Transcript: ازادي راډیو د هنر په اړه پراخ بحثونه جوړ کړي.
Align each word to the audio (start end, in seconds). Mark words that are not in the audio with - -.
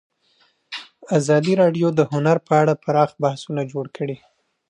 ازادي 1.17 1.53
راډیو 1.61 1.87
د 1.95 1.99
هنر 2.11 2.37
په 2.47 2.53
اړه 2.61 2.73
پراخ 2.83 3.09
بحثونه 3.23 3.61
جوړ 3.71 3.85
کړي. 3.97 4.17